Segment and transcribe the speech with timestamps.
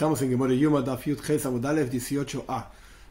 [0.00, 2.68] Estamos en Gemore Yuma Dafyut Ches Abudalev 18a.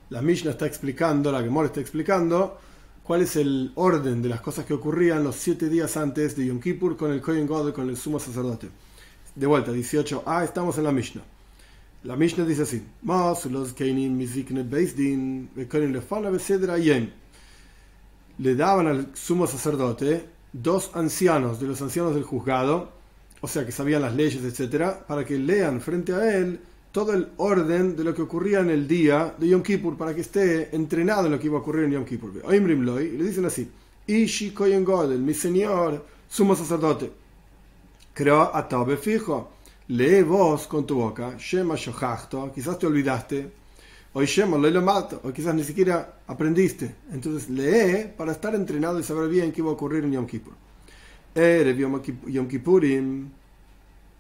[0.09, 2.57] La Mishnah está explicando, la Gemore está explicando
[3.03, 6.59] cuál es el orden de las cosas que ocurrían los siete días antes de Yom
[6.59, 8.69] Kippur con el Kohen God, con el sumo sacerdote.
[9.35, 11.21] De vuelta, 18a, estamos en la Mishnah.
[12.05, 12.83] La Mishnah dice así:
[18.39, 22.93] Le daban al sumo sacerdote dos ancianos de los ancianos del juzgado,
[23.41, 26.59] o sea que sabían las leyes, etcétera, para que lean frente a él
[26.91, 30.21] todo el orden de lo que ocurría en el día de Yom Kippur, para que
[30.21, 32.31] esté entrenado en lo que iba a ocurrir en Yom Kippur.
[32.51, 33.69] Y le dicen así:
[34.07, 37.11] Ishi Koyen Godel, mi señor, sumo sacerdote,
[38.13, 39.51] creo a Tobe fijo,
[39.87, 43.51] lee vos con tu boca, Shema Shohachto, quizás te olvidaste,
[44.13, 46.95] o Shema lo mato, o quizás ni siquiera aprendiste.
[47.11, 50.53] Entonces lee para estar entrenado y saber bien qué iba a ocurrir en Yom Kippur.
[51.35, 51.77] Erev
[52.27, 53.29] Yom Kippurim,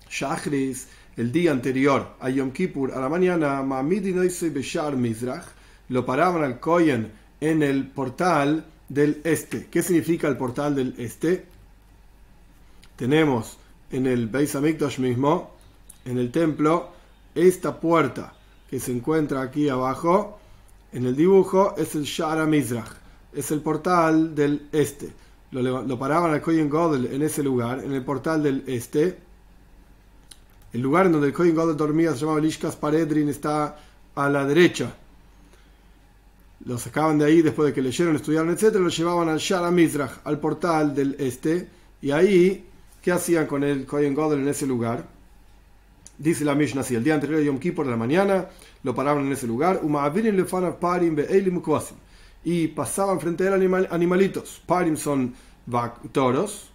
[0.07, 0.87] Shachris,
[1.17, 4.97] el día anterior a Yom Kippur, a la mañana, Beshar
[5.89, 9.67] lo paraban al Koyen en el portal del este.
[9.67, 11.45] ¿Qué significa el portal del este?
[12.95, 13.57] Tenemos
[13.91, 15.51] en el Beis Hamikdash mismo,
[16.05, 16.89] en el templo,
[17.35, 18.33] esta puerta
[18.69, 20.39] que se encuentra aquí abajo,
[20.91, 22.91] en el dibujo, es el Shara Mizrach,
[23.33, 25.11] es el portal del este.
[25.51, 29.28] Lo, paraban al Koyen Godel en ese lugar, en el portal del este
[30.71, 33.77] el lugar en donde el Kohen Gadol dormía se llamaba Lishkas Paredrin, está
[34.15, 34.93] a la derecha.
[36.65, 38.75] Lo sacaban de ahí después de que leyeron, estudiaron, etc.
[38.75, 41.69] Lo llevaban al Shara Mizrach, al portal del este.
[42.01, 42.65] Y ahí,
[43.01, 45.07] ¿qué hacían con el Kohen Gadol en ese lugar?
[46.17, 48.49] Dice la Mishnah así: el día anterior Yom Kippur de la mañana,
[48.83, 49.81] lo paraban en ese lugar.
[52.43, 54.61] Y pasaban frente a él animalitos.
[54.65, 55.33] Parim son
[56.11, 56.68] toros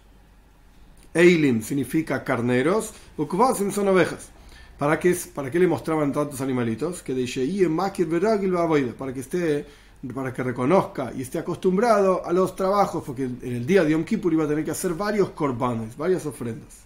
[1.15, 4.29] Eilim significa carneros, Ukvasim son ovejas.
[4.77, 7.01] ¿Para qué, ¿Para qué le mostraban tantos animalitos?
[7.01, 9.65] Que dice, para que esté,
[10.13, 14.03] para que reconozca y esté acostumbrado a los trabajos, porque en el día de Yom
[14.03, 16.83] Kippur iba a tener que hacer varios korbanes, varias ofrendas.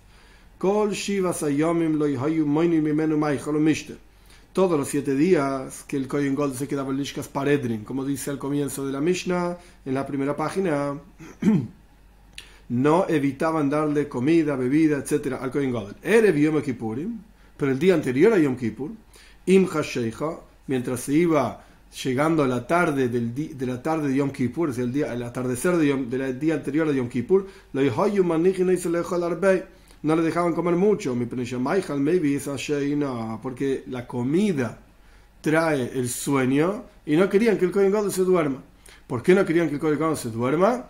[0.62, 0.90] Todos
[4.80, 8.38] los siete días que el Kohen Gold se quedaba en Lishkas Paredrin, como dice al
[8.38, 11.00] comienzo de la Mishnah, en la primera página.
[12.70, 15.38] no evitaban darle comida, bebida, etc.
[15.40, 15.96] al Kohen Gadol.
[16.02, 17.20] Erev Yom Kippurim,
[17.58, 18.92] pero el día anterior a Yom Kippur,
[19.48, 19.68] Im
[20.68, 21.66] mientras se iba
[22.04, 25.24] llegando a la tarde del de la tarde de Yom Kippur, es el, día, el
[25.24, 27.48] atardecer del día anterior a Yom Kippur,
[30.02, 31.18] no le dejaban comer mucho,
[33.42, 34.80] porque la comida
[35.42, 38.64] trae el sueño y no querían que el Kohen Gadol se duerma.
[39.08, 40.86] ¿Por qué no querían que el Kohen Gadol se duerma?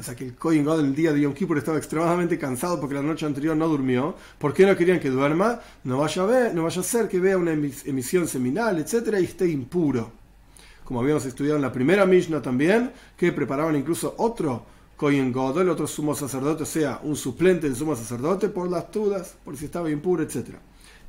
[0.00, 2.94] O sea que el Kohen God el día de Yom Kippur estaba extremadamente cansado porque
[2.94, 4.14] la noche anterior no durmió.
[4.38, 5.60] ¿Por qué no querían que duerma?
[5.84, 9.24] No vaya a ver, no vaya a ser que vea una emisión seminal, etcétera, y
[9.24, 10.10] esté impuro.
[10.84, 14.64] Como habíamos estudiado en la primera Mishnah también, que preparaban incluso otro
[14.96, 19.36] Kohen el otro sumo sacerdote, o sea, un suplente del sumo sacerdote por las dudas,
[19.44, 20.60] por si estaba impuro, etcétera.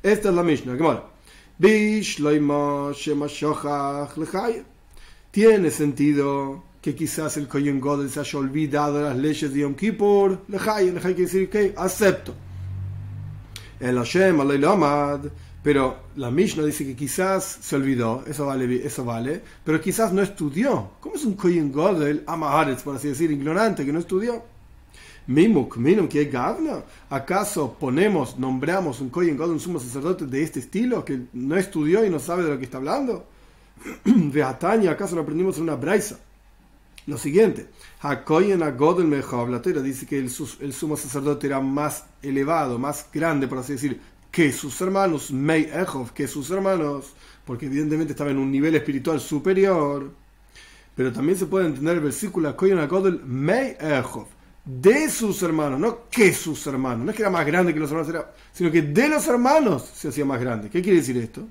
[0.02, 0.76] Esta es la Mishnah.
[5.30, 9.74] Tiene sentido que quizás el Kohen Godel se haya olvidado de las leyes de Yom
[9.74, 12.34] Kippur, lejay, lejay quiere decir que acepto.
[13.78, 15.20] El Hashem, Amad,
[15.62, 20.22] pero la Mishnah dice que quizás se olvidó, eso vale, eso vale, pero quizás no
[20.22, 20.90] estudió.
[20.98, 24.42] ¿Cómo es un Kohen Godel, Amaharetz, por así decir, ignorante, que no estudió?
[25.28, 26.82] Mimuk, minum, que gavna.
[27.10, 32.04] ¿Acaso ponemos, nombramos un Kohen Godel, un sumo sacerdote de este estilo, que no estudió
[32.04, 33.24] y no sabe de lo que está hablando?
[34.04, 36.18] Veatania, ¿acaso lo aprendimos en una braisa?
[37.06, 37.68] Lo siguiente.
[38.02, 44.52] La dice que el, sumo sacerdote era más elevado, más grande, por así decir, que
[44.52, 45.70] sus hermanos, Mei
[46.14, 47.12] que sus hermanos,
[47.44, 50.10] porque evidentemente estaba en un nivel espiritual superior.
[50.94, 52.54] Pero también se puede entender el versículo
[53.24, 53.76] Mei
[54.64, 57.90] de sus hermanos, no que sus hermanos, no es que era más grande que los
[57.90, 60.70] hermanos, sino que de los hermanos se hacía más grande.
[60.70, 61.48] ¿Qué quiere decir esto?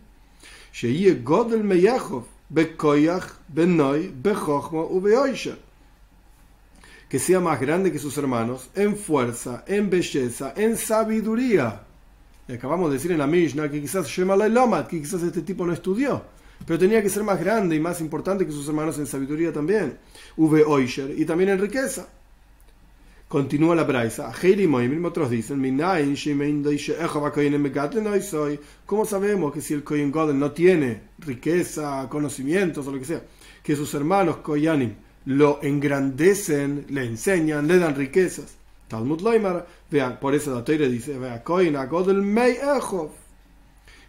[4.90, 5.58] Godel
[7.08, 11.84] que sea más grande que sus hermanos en fuerza, en belleza, en sabiduría.
[12.48, 14.08] Acabamos de decir en la Mishnah que quizás
[14.88, 16.24] que quizás este tipo no estudió,
[16.66, 19.98] pero tenía que ser más grande y más importante que sus hermanos en sabiduría también.
[21.16, 22.08] y también en riqueza.
[23.32, 24.30] Continúa la braisa.
[25.06, 25.80] Otros dicen,
[28.86, 33.24] ¿cómo sabemos que si el Kohen Godel no tiene riqueza, conocimientos o lo que sea,
[33.64, 34.96] que sus hermanos Koyanim
[35.28, 38.58] lo engrandecen, le enseñan, le dan riquezas?
[38.90, 42.58] Talmud Loimar, vean, por eso la Teire dice, Kohen Godel Mei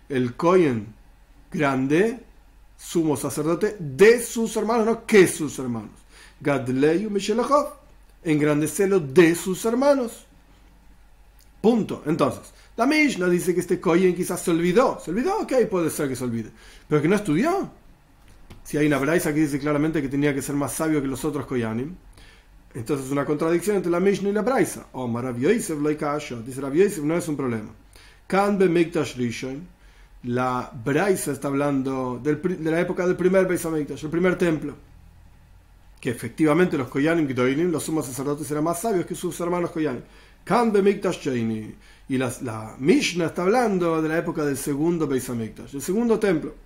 [0.08, 0.96] el Cohen
[1.48, 2.18] grande,
[2.76, 5.92] sumo sacerdote, de sus hermanos, no que sus hermanos.
[6.40, 7.81] Gadleyu Mishelachov,
[8.24, 10.26] engrandecelo de sus hermanos.
[11.60, 12.02] Punto.
[12.06, 15.00] Entonces, la Mishnah dice que este Cohen quizás se olvidó.
[15.02, 15.38] ¿Se olvidó?
[15.40, 16.50] Ok, puede ser que se olvide.
[16.88, 17.70] Pero que no estudió.
[18.64, 21.24] Si hay una braisa que dice claramente que tenía que ser más sabio que los
[21.24, 21.94] otros Koyanim.
[22.74, 24.86] Entonces es una contradicción entre la Mishnah y la braisa.
[24.92, 25.78] Oh, Rav Yosef
[26.44, 27.70] Dice Rav no es un problema.
[28.26, 29.68] Kanbe Mikdash Rishon.
[30.24, 34.91] La braisa está hablando de la época del primer Beis el primer templo
[36.02, 40.02] que efectivamente los Koyanim Gdoilim, los sumos sacerdotes, eran más sabios que sus hermanos Koyanim.
[42.08, 46.18] Y la, la, Mishnah está hablando de la época del segundo Beis Hamikdash, el segundo
[46.18, 46.56] templo.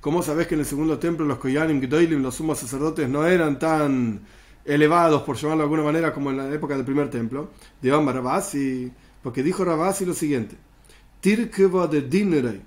[0.00, 3.58] ¿Cómo sabes que en el segundo templo los Koyanim Gdoilim, los sumos sacerdotes, no eran
[3.58, 4.22] tan
[4.64, 7.50] elevados, por llamarlo de alguna manera, como en la época del primer templo?
[7.82, 8.90] De Rabasi,
[9.22, 10.56] porque dijo Rabasi lo siguiente:
[11.20, 12.62] Tirkeva de dinere,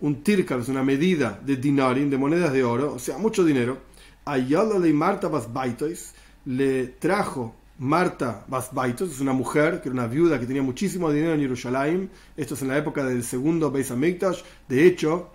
[0.00, 3.86] un tirka es una medida de dinarim, de monedas de oro, o sea, mucho dinero
[4.28, 6.12] Ayala Marta Basbaitos
[6.44, 11.32] le trajo Marta Basbaitos, es una mujer, que era una viuda que tenía muchísimo dinero
[11.32, 12.10] en Jerusalén.
[12.36, 14.42] Esto es en la época del segundo Beis Hamikdash.
[14.68, 15.30] De hecho,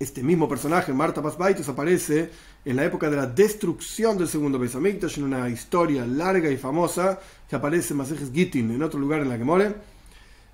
[0.00, 2.28] este mismo personaje, Marta Basbaitos, aparece
[2.64, 6.56] en la época de la destrucción del segundo Beis Hamikdash, en una historia larga y
[6.56, 9.74] famosa que aparece en Masejes Gittin, en otro lugar en la que more,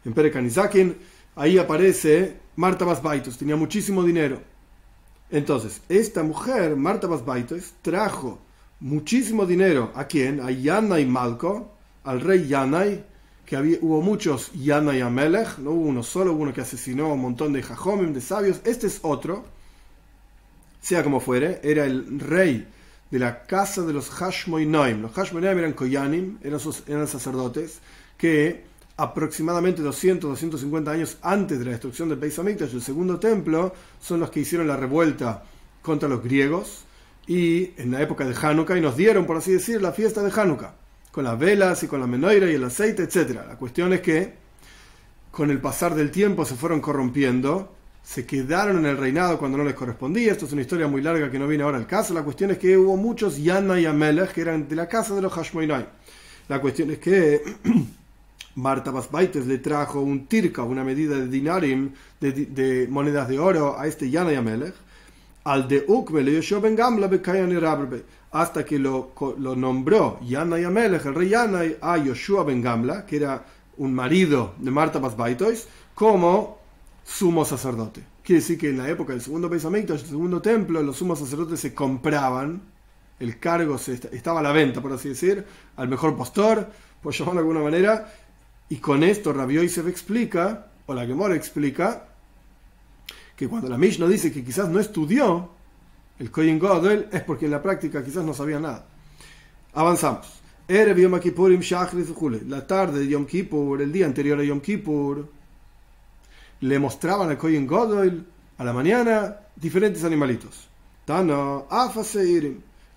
[0.04, 0.96] en Perekanizakin.
[1.36, 4.57] Ahí aparece Marta Basbaitos, tenía muchísimo dinero
[5.30, 8.38] entonces, esta mujer, Marta Basbaites, trajo
[8.80, 9.92] muchísimo dinero.
[9.94, 10.40] ¿A quién?
[10.40, 11.70] A Yanai Malco,
[12.04, 13.04] al rey Yanai,
[13.44, 17.14] que había, hubo muchos Yanai Amelech, no hubo uno solo, hubo uno que asesinó a
[17.14, 18.60] un montón de Jajomim, de sabios.
[18.64, 19.44] Este es otro,
[20.80, 22.66] sea como fuere, era el rey
[23.10, 25.02] de la casa de los Hashmoinaim.
[25.02, 27.80] Los Hashmoinaim eran Koyanim, eran, eran sacerdotes,
[28.16, 28.64] que
[28.98, 34.18] aproximadamente 200, 250 años antes de la destrucción del Beis Hamikdash, el segundo templo, son
[34.18, 35.44] los que hicieron la revuelta
[35.82, 36.84] contra los griegos
[37.28, 40.32] y en la época de Hanukkah y nos dieron, por así decir, la fiesta de
[40.32, 40.74] Hanukkah,
[41.12, 43.40] con las velas y con la menoira y el aceite, etc.
[43.46, 44.34] La cuestión es que
[45.30, 47.72] con el pasar del tiempo se fueron corrompiendo,
[48.02, 50.32] se quedaron en el reinado cuando no les correspondía.
[50.32, 52.14] Esto es una historia muy larga que no viene ahora al caso.
[52.14, 55.22] La cuestión es que hubo muchos Yanna y Amelech que eran de la casa de
[55.22, 55.86] los Hashmoinai.
[56.48, 57.42] La cuestión es que
[58.58, 63.86] Marta Basbaites le trajo un tirka, una medida de dinarim, de, monedas de oro, a
[63.86, 64.74] este Yana Yamelech,
[65.44, 67.08] al de Ukbe le Ben Gamla
[68.32, 73.16] hasta que lo, lo nombró Yana Yamelech, el rey Yana, a Yoshua Ben Gamla, que
[73.16, 73.44] era
[73.76, 76.58] un marido de Marta Basbaites, como
[77.04, 78.02] sumo sacerdote.
[78.24, 81.60] Quiere decir que en la época del segundo pensamiento, el segundo templo, los sumos sacerdotes
[81.60, 82.60] se compraban,
[83.20, 85.44] el cargo estaba a la venta, por así decir,
[85.76, 86.68] al mejor postor,
[87.00, 88.12] por llamarlo de alguna manera,
[88.68, 92.08] y con esto Rabbi Yosef explica, o la Gemora explica,
[93.36, 95.50] que cuando la Mishnah dice que quizás no estudió
[96.18, 98.84] el Kohen Godel, es porque en la práctica quizás no sabía nada.
[99.74, 100.40] Avanzamos.
[100.68, 105.28] La tarde de Yom Kippur, el día anterior a Yom Kippur,
[106.60, 108.26] le mostraban al Kohen Godel
[108.58, 110.68] a la mañana diferentes animalitos.
[111.04, 111.62] Tana,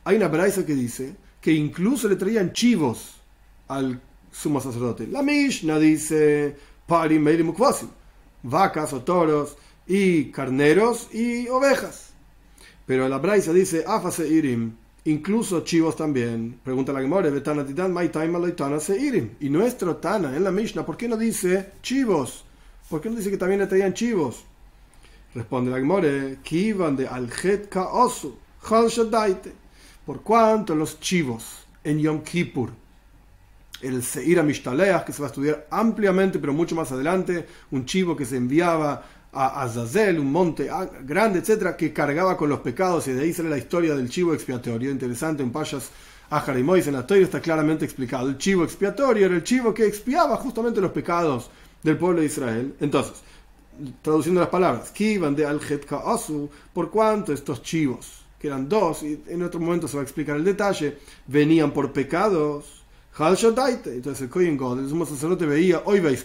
[0.04, 3.22] Hay una braisa que dice que incluso le traían chivos
[3.68, 4.02] al
[4.32, 5.08] sumo sacerdote.
[5.08, 6.56] La Mishnah dice
[6.88, 7.26] parim
[8.44, 9.58] vacas o toros
[9.88, 12.14] y carneros y ovejas.
[12.86, 16.60] Pero la Braisa dice afase irim, incluso chivos también.
[16.64, 17.32] Pregunta la Gemore.
[19.40, 22.46] Y nuestro Tana en la Mishnah, ¿por qué no dice chivos?
[22.90, 24.44] ¿Por qué no dice que también le traían chivos?
[25.34, 28.38] Responde la Gemore, kivan de aljet osu,
[30.06, 32.81] Por cuanto los chivos en Yom Kippur
[33.82, 38.16] el Seir Mishtaleach, que se va a estudiar ampliamente, pero mucho más adelante, un chivo
[38.16, 40.70] que se enviaba a Azazel, un monte
[41.04, 44.34] grande, etcétera, que cargaba con los pecados, y de ahí sale la historia del chivo
[44.34, 44.92] expiatorio.
[44.92, 45.90] Interesante, en Payas
[46.30, 48.30] Ajar y en la está claramente explicado.
[48.30, 51.50] El chivo expiatorio era el chivo que expiaba justamente los pecados
[51.84, 52.74] del pueblo de Israel.
[52.80, 53.22] Entonces,
[54.02, 55.60] traduciendo las palabras, Kivan de al
[56.06, 60.04] Asu, por cuanto estos chivos, que eran dos, y en otro momento se va a
[60.04, 62.81] explicar el detalle, venían por pecados
[63.18, 66.24] entonces el Kohen God, el sumo sacerdote, veía, hoy veis,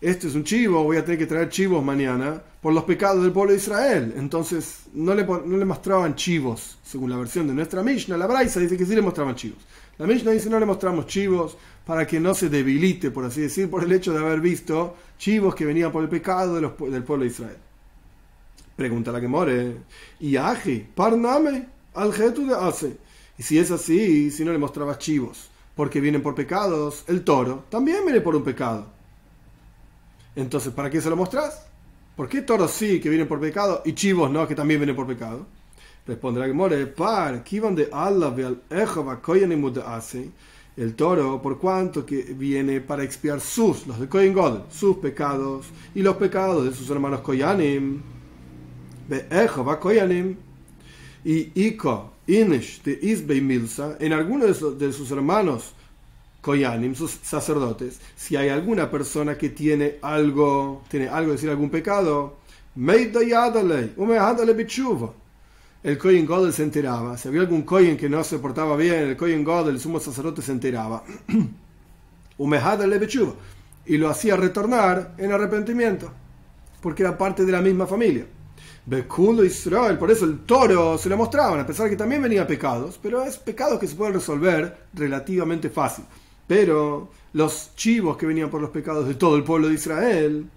[0.00, 3.32] este es un chivo, voy a tener que traer chivos mañana por los pecados del
[3.32, 4.14] pueblo de Israel.
[4.16, 8.16] Entonces no le, no le mostraban chivos, según la versión de nuestra Mishnah.
[8.16, 9.58] La Braisa dice que sí le mostraban chivos.
[9.98, 11.56] La Mishnah dice no le mostramos chivos
[11.86, 15.54] para que no se debilite, por así decir, por el hecho de haber visto chivos
[15.54, 17.56] que venían por el pecado del pueblo de Israel.
[18.76, 19.76] Pregunta la que more.
[20.20, 22.98] Y Aji, parname, al de hace.
[23.38, 27.04] Y si es así, si no le mostrabas chivos porque vienen por pecados.
[27.06, 28.86] El toro también viene por un pecado.
[30.34, 31.66] Entonces, ¿para qué se lo mostrás?
[32.16, 35.06] ¿Por qué toros sí que vienen por pecado y chivos no que también vienen por
[35.06, 35.46] pecado?
[36.06, 38.34] Responderá que more, par, de Allah
[40.76, 45.66] el toro, por cuanto que viene para expiar sus, los de Kohen God, sus pecados
[45.94, 48.02] y los pecados de sus hermanos Koyanim.
[49.80, 50.36] Koyanim
[51.24, 55.72] y Iko, Inish de en alguno de sus hermanos
[56.40, 62.36] Koyanim, sus sacerdotes, si hay alguna persona que tiene algo, tiene algo, decir algún pecado,
[65.82, 67.16] el Kohen Godel se enteraba.
[67.16, 70.42] Si había algún Kohen que no se portaba bien, el Kohen Godel, el sumo sacerdote,
[70.42, 71.02] se enteraba.
[73.86, 76.10] y lo hacía retornar en arrepentimiento,
[76.80, 78.26] porque era parte de la misma familia.
[78.86, 82.46] Bekulo Israel, por eso el toro se lo mostraban, a pesar de que también venía
[82.46, 86.04] pecados, pero es pecados que se pueden resolver relativamente fácil.
[86.46, 90.48] Pero los chivos que venían por los pecados de todo el pueblo de Israel,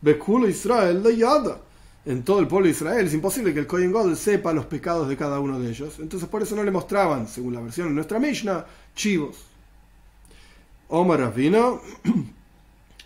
[0.00, 1.58] Bekulo Israel, de Yada,
[2.04, 5.08] en todo el pueblo de Israel, es imposible que el Kohen God sepa los pecados
[5.08, 5.98] de cada uno de ellos.
[5.98, 9.36] Entonces por eso no le mostraban, según la versión de nuestra Mishnah, chivos.
[10.88, 11.72] Omar Ravina,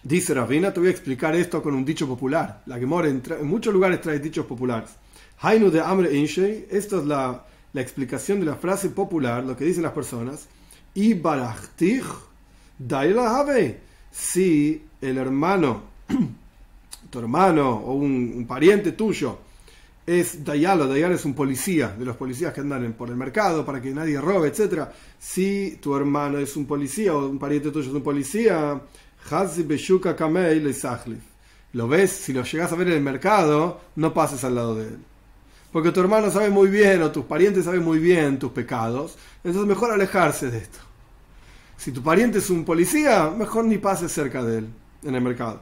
[0.06, 2.62] dice Ravina, te voy a explicar esto con un dicho popular.
[2.66, 4.90] La que mora en, muchos lugares trae dichos populares.
[5.40, 9.64] Hainu de Amre Inshei, esta es la, la explicación de la frase popular, lo que
[9.64, 10.48] dicen las personas.
[10.94, 12.04] Y Barachtich,
[12.78, 13.80] Daila Have.
[14.10, 15.82] Si el hermano
[17.10, 19.38] tu hermano o un, pariente tuyo
[20.06, 23.82] es Dayalo, Dayalo es un policía, de los policías que andan por el mercado para
[23.82, 24.88] que nadie robe, etc.
[25.18, 28.80] Si tu hermano es un policía o un pariente tuyo es un policía,
[31.72, 34.88] lo ves, si lo llegas a ver en el mercado, no pases al lado de
[34.88, 34.98] él.
[35.72, 39.68] Porque tu hermano sabe muy bien o tus parientes saben muy bien tus pecados, entonces
[39.68, 40.78] mejor alejarse de esto.
[41.76, 44.68] Si tu pariente es un policía, mejor ni pases cerca de él
[45.02, 45.60] en el mercado.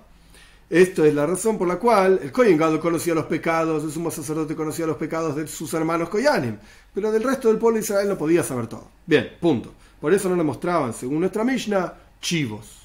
[0.71, 4.55] Esto es la razón por la cual el Kohen conocía los pecados, el sumo sacerdote
[4.55, 6.59] conocía los pecados de sus hermanos Koyanim,
[6.95, 8.89] pero del resto del pueblo de Israel no podía saber todo.
[9.05, 9.75] Bien, punto.
[10.01, 12.84] Por eso no le mostraban, según nuestra Mishnah, chivos,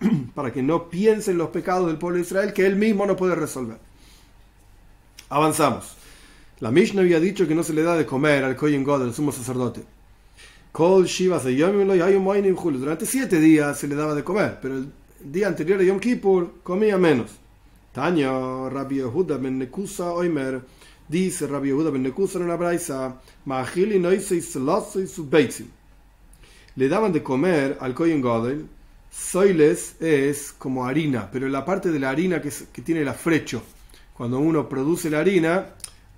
[0.34, 3.34] para que no piensen los pecados del pueblo de Israel que él mismo no puede
[3.34, 3.78] resolver.
[5.28, 5.96] Avanzamos.
[6.60, 9.14] La Mishnah había dicho que no se le da de comer al Kohen God, el
[9.14, 9.82] sumo sacerdote.
[12.78, 16.54] Durante siete días se le daba de comer, pero el día anterior a Yom Kippur
[16.62, 17.30] comía menos.
[17.92, 20.62] Taño, Rabbi Yehuda ben Nekusa Oimer,
[21.08, 23.20] dice Rabbi Yehuda ben Nekusa en una braisa,
[26.76, 28.66] Le daban de comer al Kohen Godel,
[29.14, 32.50] soiles es como harina, pero la parte de la harina que,
[32.82, 33.62] tiene el afrecho.
[34.12, 35.66] Cuando uno produce la harina,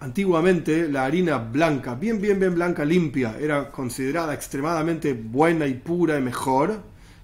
[0.01, 6.19] antiguamente la harina blanca, bien, bien, bien blanca, limpia, era considerada extremadamente buena y pura
[6.19, 6.81] y mejor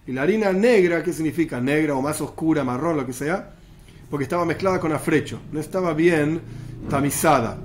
[0.07, 1.61] y la harina negra, ¿qué significa?
[1.61, 3.52] Negra o más oscura, marrón, lo que sea,
[4.11, 6.41] porque estaba mezclada con afrecho, no estaba bien
[6.91, 7.59] tamizada.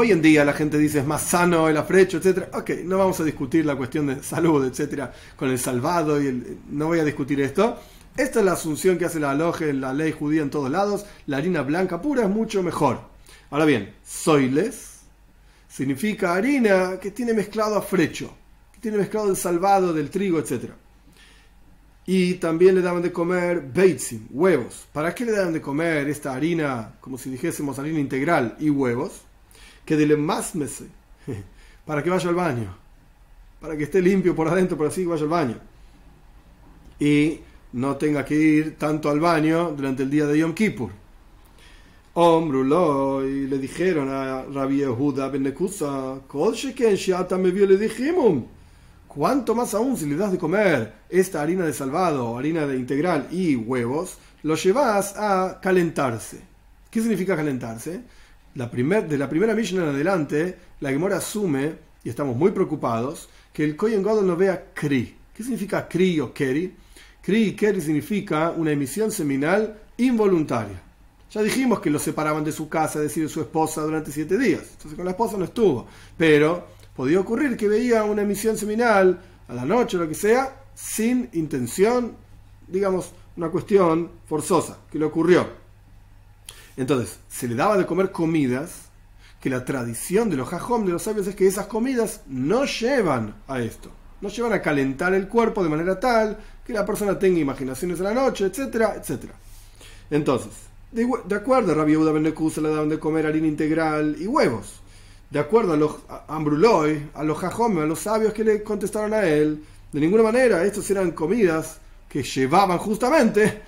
[0.00, 2.54] Hoy en día la gente dice es más sano el afrecho, etc.
[2.54, 5.10] Ok, no vamos a discutir la cuestión de salud, etc.
[5.34, 7.76] con el salvado y el, no voy a discutir esto.
[8.16, 11.04] Esta es la asunción que hace la aloje, la ley judía en todos lados.
[11.26, 13.00] La harina blanca pura es mucho mejor.
[13.50, 15.00] Ahora bien, soiles
[15.68, 18.32] significa harina que tiene mezclado afrecho,
[18.74, 20.76] que tiene mezclado el salvado del trigo, etcétera.
[22.06, 24.86] Y también le daban de comer beitzim, huevos.
[24.92, 29.22] ¿Para qué le daban de comer esta harina, como si dijésemos harina integral y huevos?
[29.88, 30.52] Que de más
[31.86, 32.76] para que vaya al baño,
[33.58, 35.56] para que esté limpio por adentro, por así vaya al baño.
[37.00, 37.40] Y
[37.72, 40.90] no tenga que ir tanto al baño durante el día de Yom Kippur.
[42.14, 46.20] y le dijeron a Rabbi Yehuda ben Nekusa,
[47.38, 48.44] me vio le dijimos
[49.06, 53.28] Cuanto más aún si le das de comer esta harina de salvado, harina de integral
[53.30, 56.42] y huevos, lo llevas a calentarse.
[56.90, 58.02] ¿Qué significa calentarse?
[58.54, 63.64] La de la primera Mishnah en adelante, la Gemora asume, y estamos muy preocupados, que
[63.64, 65.16] el Kohen Gadol no vea Kri.
[65.34, 66.74] ¿Qué significa Kri o Keri?
[67.22, 70.82] Kri y Keri significa una emisión seminal involuntaria.
[71.30, 74.38] Ya dijimos que lo separaban de su casa, es decir, de su esposa durante siete
[74.38, 74.62] días.
[74.72, 75.86] Entonces con la esposa no estuvo.
[76.16, 80.64] Pero podía ocurrir que veía una emisión seminal a la noche o lo que sea,
[80.74, 82.14] sin intención,
[82.66, 85.46] digamos, una cuestión forzosa, que le ocurrió.
[86.78, 88.88] Entonces, se le daba de comer comidas
[89.40, 93.34] que la tradición de los jajom, de los sabios, es que esas comidas no llevan
[93.48, 93.90] a esto.
[94.20, 98.04] No llevan a calentar el cuerpo de manera tal que la persona tenga imaginaciones a
[98.04, 99.34] la noche, etcétera, etcétera.
[100.08, 100.52] Entonces,
[100.92, 104.80] de, acuerdo, Rabbi Yehuda Ben se le daban de comer harina integral y huevos
[105.30, 105.96] de acuerdo a los
[106.28, 110.64] Ambruloy, a los Jajome, a los sabios que le contestaron a él, de ninguna manera
[110.64, 113.62] estos eran comidas que llevaban justamente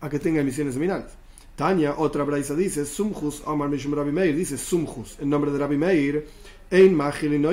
[0.00, 1.19] a que tenga emisiones seminales.
[1.60, 5.76] Tania, otra braisa dice, Sumjus Omar Mishum Rabbi Meir, dice Sumjus, en nombre de Rabbi
[5.76, 6.26] Meir,
[6.70, 6.96] Ein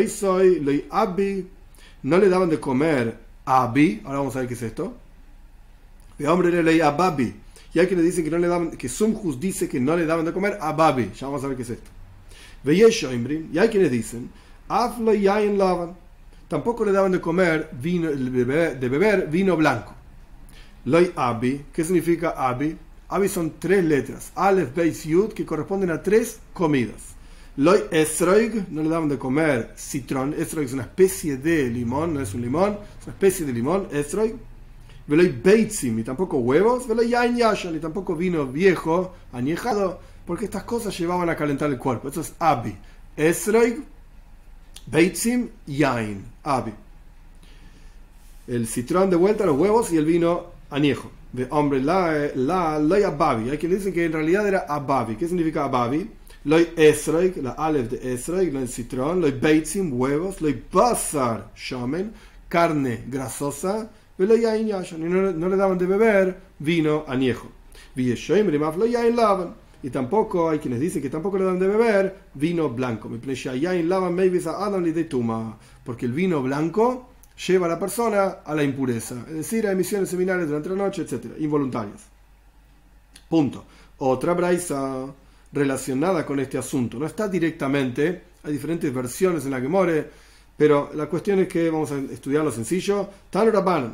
[0.07, 1.45] soy Loi Abi,
[2.03, 4.95] no le daban de comer Abi, ahora vamos a ver qué es esto.
[6.17, 7.35] De hombre le ley Ababi,
[7.73, 10.23] y hay quienes dicen que no le daban, que Sumjus dice que no le daban
[10.23, 11.91] de comer a Babi, ya vamos a ver qué es esto.
[12.63, 12.81] Y
[13.59, 14.29] hay quienes dicen,
[16.47, 19.93] tampoco le daban de comer vino, de beber vino blanco.
[20.85, 22.77] Loi Abi, ¿qué significa Abi?
[23.09, 27.15] Abi son tres letras, Aleph, Beis, Yud, que corresponden a tres comidas.
[27.55, 30.33] Loi Esroig, no le daban de comer citrón.
[30.37, 33.87] Esroig es una especie de limón, no es un limón, es una especie de limón,
[33.91, 34.35] Esroig.
[35.07, 36.85] Veloi Beitzim, y tampoco huevos.
[36.85, 41.77] Veloi Yain Yashan, y tampoco vino viejo, añejado, porque estas cosas llevaban a calentar el
[41.77, 42.09] cuerpo.
[42.09, 42.75] Eso es Abi.
[43.15, 43.83] Esroig,
[44.85, 46.73] Beitzim, Yain, Abi.
[48.47, 53.07] El citrón de vuelta, los huevos y el vino añejo de hombre la, la, la
[53.07, 53.49] ababi.
[53.49, 55.15] Hay quien dice que en realidad era ababi.
[55.15, 56.09] ¿Qué significa ababi?
[56.45, 62.13] Loy esroik, la alef de esroik, loy citrón, loy beitzim, huevos, loy basar, shamen,
[62.47, 67.49] carne grasosa, y no, no le daban de beber vino añejo.
[67.95, 73.09] Y tampoco hay quienes dicen que tampoco le dan de beber vino blanco.
[75.83, 77.09] Porque el vino blanco
[77.45, 81.03] lleva a la persona a la impureza, es decir, a emisiones seminales durante la noche,
[81.03, 82.01] etc., involuntarias.
[83.29, 83.65] Punto.
[83.99, 85.05] Otra braisa
[85.51, 86.97] relacionada con este asunto.
[86.97, 90.09] No está directamente, hay diferentes versiones en la que more,
[90.57, 93.07] pero la cuestión es que vamos a estudiar lo sencillo.
[93.29, 93.51] Tano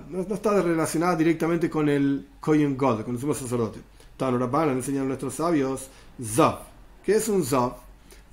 [0.10, 3.80] no, está relacionada directamente con el Kohen God, con el sumo sacerdote.
[4.16, 5.90] Tano Rabbanan enseñan a nuestros sabios
[6.24, 6.60] Zav.
[7.04, 7.76] ¿Qué es un Zav?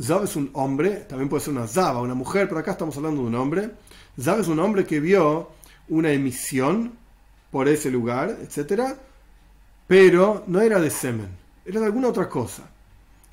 [0.00, 3.22] Zav es un hombre, también puede ser una Zava, una mujer, pero acá estamos hablando
[3.22, 3.70] de un hombre
[4.18, 5.50] Zab es un hombre que vio
[5.88, 6.92] una emisión
[7.50, 8.94] por ese lugar, etc.
[9.86, 11.28] Pero no era de semen,
[11.64, 12.70] era de alguna otra cosa.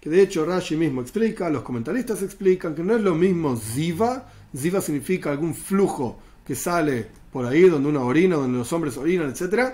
[0.01, 4.29] Que de hecho Rashi mismo explica, los comentaristas explican que no es lo mismo ziva.
[4.55, 9.29] Ziva significa algún flujo que sale por ahí donde uno orina, donde los hombres orinan,
[9.29, 9.73] etc.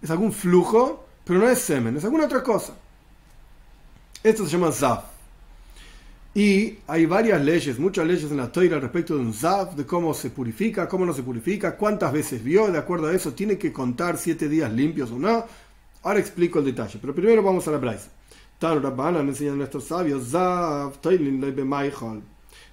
[0.00, 2.74] Es algún flujo, pero no es semen, es alguna otra cosa.
[4.22, 5.11] Esto se llama Zav.
[6.34, 10.14] Y hay varias leyes, muchas leyes en la Torah respecto de un Zav, de cómo
[10.14, 13.70] se purifica, cómo no se purifica, cuántas veces vio, de acuerdo a eso, tiene que
[13.70, 15.44] contar siete días limpios o no.
[16.02, 18.08] Ahora explico el detalle, pero primero vamos a la Braisa.
[18.58, 20.94] Tan Rabbanan enseñan nuestros sabios, Zav,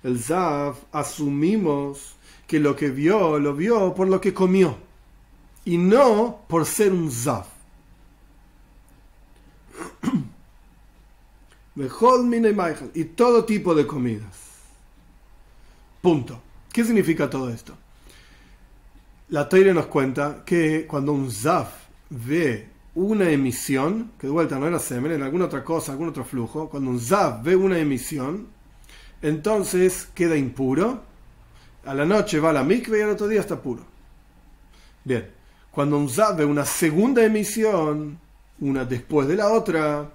[0.03, 2.15] El Zav, asumimos
[2.47, 4.77] que lo que vio, lo vio por lo que comió,
[5.65, 7.45] y no por ser un Zav.
[12.93, 14.49] Y todo tipo de comidas.
[16.01, 16.41] Punto.
[16.71, 17.73] ¿Qué significa todo esto?
[19.29, 21.69] La Teire nos cuenta que cuando un Zaf
[22.09, 26.25] ve una emisión, que de vuelta no era semen, era alguna otra cosa, algún otro
[26.25, 28.47] flujo, cuando un Zaf ve una emisión,
[29.21, 31.01] entonces queda impuro,
[31.85, 33.83] a la noche va a la mikve y al otro día está puro.
[35.03, 35.29] Bien,
[35.71, 38.19] cuando un Zaf ve una segunda emisión,
[38.59, 40.09] una después de la otra,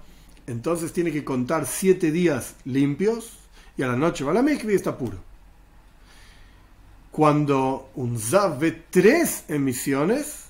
[0.47, 3.39] entonces tiene que contar siete días limpios
[3.77, 5.17] y a la noche va a la mikve y está puro.
[7.11, 10.45] Cuando un Zav ve tres emisiones,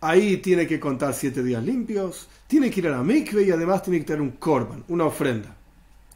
[0.00, 3.82] ahí tiene que contar siete días limpios, tiene que ir a la mikve y además
[3.82, 5.56] tiene que tener un korban, una ofrenda.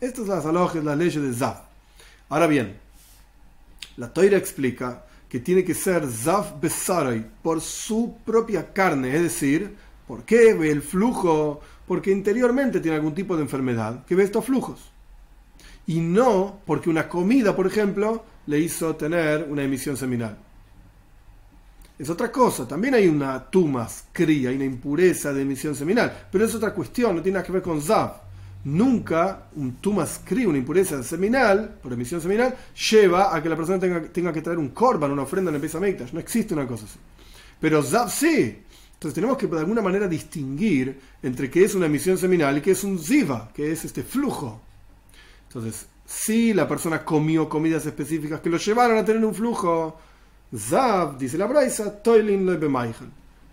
[0.01, 1.62] Estas son las alojes, las leyes de Zav.
[2.29, 2.77] Ahora bien,
[3.97, 9.75] la Toira explica que tiene que ser Zav Besaroy por su propia carne, es decir,
[10.07, 11.61] ¿por qué ve el flujo?
[11.88, 14.92] Porque interiormente tiene algún tipo de enfermedad que ve estos flujos.
[15.87, 20.37] Y no porque una comida, por ejemplo, le hizo tener una emisión seminal.
[21.98, 26.44] Es otra cosa, también hay una tumas, cría, hay una impureza de emisión seminal, pero
[26.44, 28.29] es otra cuestión, no tiene nada que ver con Zav.
[28.64, 32.55] Nunca un tumas cría, una impureza seminal, por emisión seminal,
[32.90, 35.81] lleva a que la persona tenga, que traer un korban, una ofrenda en el Pesa
[35.81, 36.98] No existe una cosa así.
[37.61, 38.62] Pero Zav sí,
[38.99, 42.73] entonces tenemos que de alguna manera distinguir entre qué es una emisión seminal y qué
[42.73, 44.61] es un ziva, que es este flujo.
[45.47, 50.01] Entonces, si la persona comió comidas específicas que lo llevaron a tener un flujo,
[50.53, 52.45] zav, dice la Braisa, toilin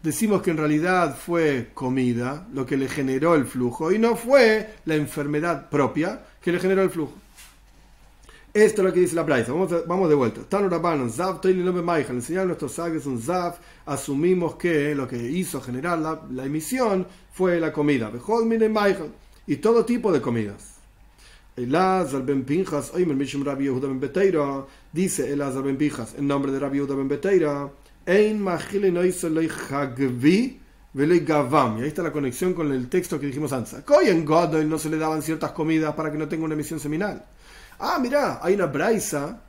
[0.01, 4.77] Decimos que en realidad fue comida lo que le generó el flujo y no fue
[4.85, 7.13] la enfermedad propia que le generó el flujo.
[8.55, 9.51] Esto es lo que dice la Braisa.
[9.51, 10.39] Vamos, vamos de vuelta.
[11.09, 13.57] Zav Enseñar a nuestros sabios un Zav.
[13.85, 18.09] Asumimos que lo que hizo generar la, emisión fue la comida.
[19.45, 20.75] Y todo tipo de comidas.
[21.57, 22.93] Elazar ben Pinjas,
[24.93, 25.77] dice Elazar ben
[26.17, 27.69] en nombre de Rabbi Yehuda ben Beteira,
[28.05, 28.41] Ein
[30.93, 31.79] Velei Gavam.
[31.79, 33.83] Y ahí está la conexión con el texto que dijimos antes.
[34.07, 37.25] en Godoy no se le daban ciertas comidas para que no tenga una emisión seminal.
[37.79, 39.41] Ah, mira, hay una braisa,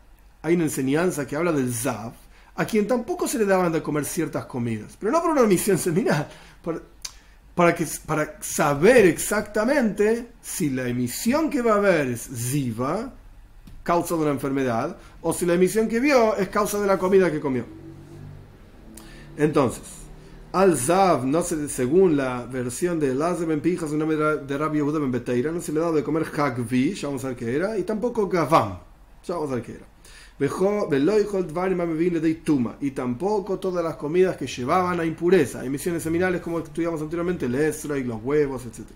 [0.42, 2.12] hay una enseñanza que habla del Zav,
[2.54, 4.96] a quien tampoco se le daban de comer ciertas comidas.
[4.98, 6.28] Pero no por una emisión seminal.
[7.54, 13.12] para, que, para saber exactamente si la emisión que va a haber es Ziva,
[13.82, 17.30] causa de una enfermedad, o si la emisión que vio es causa de la comida
[17.30, 17.64] que comió.
[19.36, 19.82] Entonces,
[20.56, 24.78] al Zav, no se, según la versión de Lazar Ben Pijas, un nombre de Rabbi
[24.78, 27.54] Yehuda Ben Beteira, no se le daba de comer Hagvi, ya vamos a ver qué
[27.54, 28.78] era, y tampoco Gavam,
[29.22, 29.86] ya vamos a ver qué era.
[32.80, 37.54] Y tampoco todas las comidas que llevaban a impureza, emisiones seminales como estudiamos anteriormente, el
[37.54, 38.86] esra y los huevos, etc.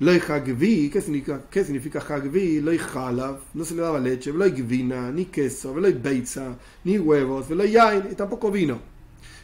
[0.00, 2.60] Loy hagvi, ¿qué significa, qué significa hagvi?
[2.60, 7.48] Loy halav, no se le daba leche, loy gvina, ni queso, loy beitza, ni huevos,
[7.48, 8.97] loy yain, y tampoco vino.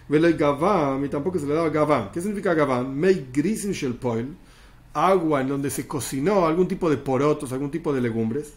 [0.09, 2.13] Veloy gavam, y tampoco se le daba gavam.
[2.13, 2.95] ¿Qué significa gavam?
[2.95, 4.37] Mei grisin shel poil,
[4.93, 8.53] agua en donde se cocinó algún tipo de porotos, algún tipo de legumbres.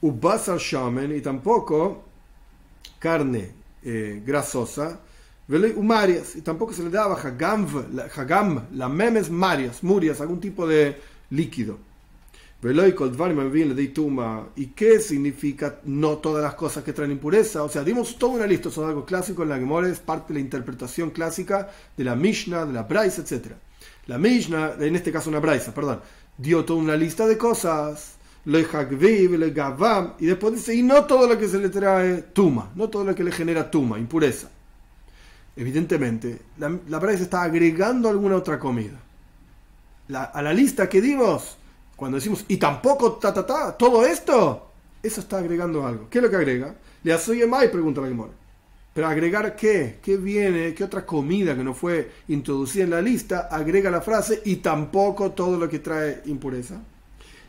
[0.00, 2.04] Ubasar shamen, y tampoco
[2.98, 3.52] carne
[3.82, 5.00] eh, grasosa.
[5.48, 11.00] Veloy umarias, y tampoco se le daba hagam, la memes marias, murias, algún tipo de
[11.30, 11.78] líquido.
[14.56, 17.62] ¿Y qué significa no todas las cosas que traen impureza?
[17.62, 20.40] O sea, dimos toda una lista, son algo clásico en la Gemora, es parte de
[20.40, 23.52] la interpretación clásica de la Mishnah, de la Braisa, etc.
[24.06, 26.00] La Mishnah, en este caso una Braisa, perdón,
[26.38, 28.14] dio toda una lista de cosas,
[28.46, 28.58] lo
[29.52, 33.04] gavam, y después dice, y no todo lo que se le trae tuma, no todo
[33.04, 34.48] lo que le genera tuma, impureza.
[35.56, 38.98] Evidentemente, la, la Braisa está agregando alguna otra comida.
[40.08, 41.58] a la lista que dimos,
[41.96, 44.70] cuando decimos, y tampoco ta, ta, ta, todo esto,
[45.02, 46.08] eso está agregando algo.
[46.10, 46.74] ¿Qué es lo que agrega?
[47.02, 48.32] Le asoye mai, pregunta la Gemora.
[48.92, 49.98] Pero agregar qué?
[50.02, 50.74] ¿Qué viene?
[50.74, 55.32] ¿Qué otra comida que no fue introducida en la lista agrega la frase y tampoco
[55.32, 56.80] todo lo que trae impureza?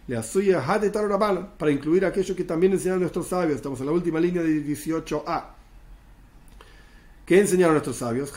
[0.07, 0.91] Le asuye hate
[1.57, 3.57] para incluir aquello que también enseñaron nuestros sabios.
[3.57, 5.43] Estamos en la última línea de 18a.
[7.25, 8.31] ¿Qué enseñaron nuestros sabios?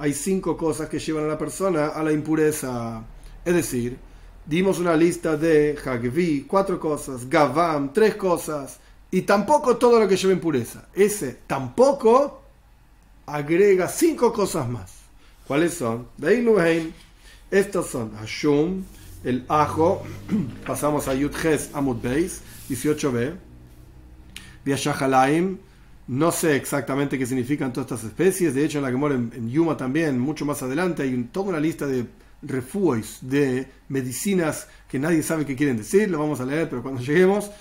[0.00, 3.04] Hay cinco cosas que llevan a la persona a la impureza.
[3.44, 3.98] Es decir,
[4.46, 10.16] dimos una lista de Hagvi, cuatro cosas, Gavam, tres cosas, y tampoco todo lo que
[10.16, 10.88] lleva impureza.
[10.94, 12.40] Ese tampoco
[13.26, 14.92] agrega cinco cosas más.
[15.46, 16.08] ¿Cuáles son?
[17.50, 18.82] Estos son Hashum,
[19.22, 20.02] el ajo,
[20.66, 23.34] pasamos a Yudhes Amud Beis, 18b,
[24.64, 25.58] Viashahalaim,
[26.10, 28.52] no sé exactamente qué significan todas estas especies.
[28.52, 31.60] De hecho, en la que en, en Yuma también, mucho más adelante, hay toda una
[31.60, 32.04] lista de
[32.42, 36.10] refugios, de medicinas que nadie sabe qué quieren decir.
[36.10, 37.52] Lo vamos a leer, pero cuando lleguemos.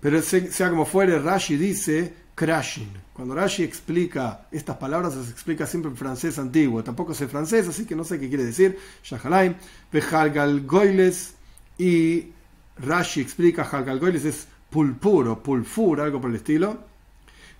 [0.00, 2.88] Pero sea como fuere, Rashi dice crashing.
[3.12, 6.82] Cuando Rashi explica estas palabras, las explica siempre en francés antiguo.
[6.82, 8.78] Tampoco sé francés, así que no sé qué quiere decir.
[9.04, 9.54] Shahalaim,
[9.92, 11.34] Bejalgal Goiles.
[11.76, 12.32] Y
[12.78, 16.95] Rashi explica Halgal Goiles es pulpuro, pulfur, algo por el estilo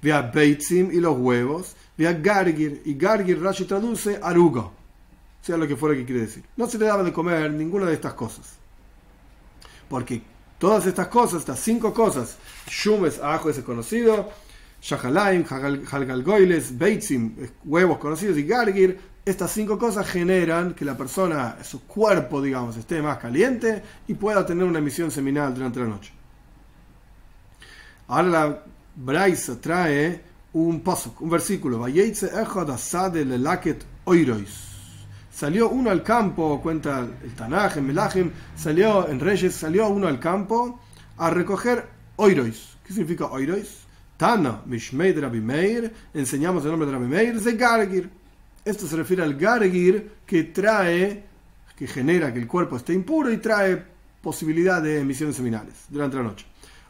[0.02, 1.74] Vea Beitzim y los huevos.
[1.96, 2.82] Vea Gargir.
[2.84, 4.70] Y Gargir Rashi traduce aruga.
[5.42, 6.44] Sea lo que fuera que quiere decir.
[6.56, 8.54] No se le daba de comer ninguna de estas cosas.
[9.88, 10.22] Porque
[10.58, 12.36] todas estas cosas, estas cinco cosas,
[12.68, 14.30] Shumes, ajo es conocido,
[14.82, 21.84] Shahalaim, Halgalgoiles, Beitzim, huevos conocidos y Gargir, estas cinco cosas generan que la persona, su
[21.84, 26.12] cuerpo, digamos, esté más caliente y pueda tener una emisión seminal durante la noche.
[28.06, 28.62] Ahora la
[28.96, 30.22] Braisa trae
[30.54, 31.86] un paso, un versículo.
[35.30, 40.18] Salió uno al campo, cuenta el Tanaj, en Melachim, salió en Reyes, salió uno al
[40.18, 40.80] campo
[41.18, 42.78] a recoger oirois.
[42.82, 43.80] ¿Qué significa oirois?
[44.16, 48.10] Tana, Mishmei de Rabbi Meir, enseñamos el nombre de Rabbi Meir, de Gargir.
[48.64, 51.22] Esto se refiere al Gargir que trae,
[51.76, 53.84] que genera que el cuerpo esté impuro y trae
[54.22, 56.46] posibilidad de emisiones seminales durante la noche.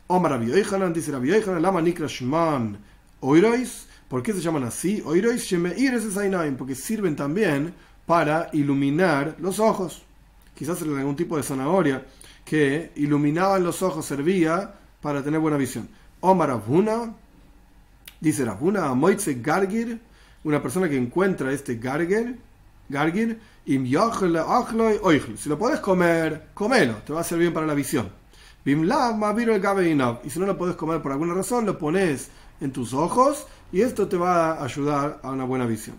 [0.09, 2.79] Omar Rabbi Yochanan, dice Rabbi Yochanan, Lama Nikra Shman
[3.21, 3.87] Oirois.
[4.09, 5.03] ¿Por qué se llaman así?
[5.05, 6.05] Oirois Shemeires
[6.57, 7.75] porque sirven también
[8.07, 10.03] para iluminar los ojos.
[10.55, 12.05] Quizás en algún tipo de zanahoria
[12.45, 15.88] que iluminaban los ojos servía para tener buena visión.
[16.21, 17.12] Omar Abuna,
[18.21, 20.01] dice Rabuna, Moitze Gargir,
[20.45, 22.38] una persona que encuentra este Gargir,
[22.88, 28.09] Gargir, si lo puedes comer, comelo, te va a servir para la visión.
[28.67, 33.81] Y si no lo puedes comer por alguna razón, lo pones en tus ojos y
[33.81, 35.97] esto te va a ayudar a una buena visión.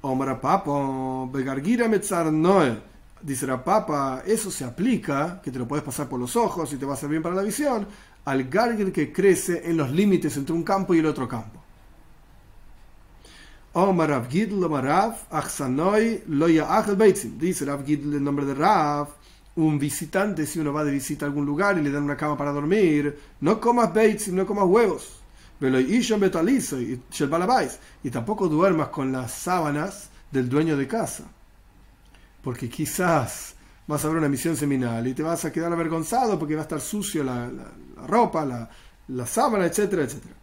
[0.00, 1.86] Omar Papa, Begargira
[2.32, 2.80] Noel.
[3.20, 6.76] Dice la papa, eso se aplica, que te lo puedes pasar por los ojos y
[6.76, 7.86] te va a hacer bien para la visión,
[8.24, 11.60] al gargir que crece en los límites entre un campo y el otro campo.
[13.72, 17.38] Omar Rav Gidl, Rav, Achsanoi, Loya Achel Beitzim.
[17.38, 19.08] Dice Rav Gidl el nombre de Rav,
[19.58, 22.36] un visitante, si uno va de visita a algún lugar y le dan una cama
[22.36, 25.20] para dormir, no comas Beitzim, no comas huevos.
[28.04, 31.24] Y tampoco duermas con las sábanas del dueño de casa.
[32.40, 33.56] Porque quizás
[33.88, 36.62] vas a ver una misión seminal y te vas a quedar avergonzado porque va a
[36.62, 37.50] estar sucio la,
[38.06, 38.68] ropa,
[39.08, 40.34] la, sábana, etcétera, etcétera.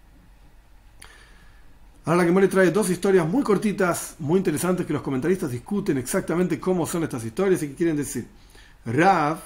[2.03, 5.97] Ahora la que me trae dos historias muy cortitas, muy interesantes, que los comentaristas discuten
[5.97, 8.27] exactamente cómo son estas historias y qué quieren decir.
[8.85, 9.39] Rav,